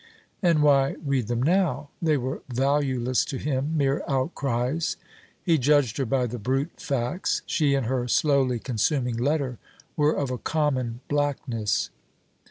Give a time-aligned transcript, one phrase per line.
[0.41, 1.89] And why read them now?
[2.01, 4.97] They were valueless to him, mere outcries.
[5.43, 7.43] He judged her by the brute facts.
[7.45, 9.59] She and her slowly consuming letter
[9.95, 11.91] were of a common blackness.